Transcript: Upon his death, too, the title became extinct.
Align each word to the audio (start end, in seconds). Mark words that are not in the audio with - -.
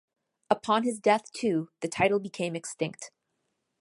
Upon 0.49 0.81
his 0.81 0.99
death, 0.99 1.31
too, 1.31 1.69
the 1.81 1.87
title 1.87 2.19
became 2.19 2.55
extinct. 2.55 3.11